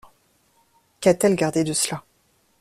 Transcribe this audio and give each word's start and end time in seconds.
Qu'a-t-elle 0.99 1.35
gardé 1.35 1.63
de 1.63 1.73
cela. 1.73 2.03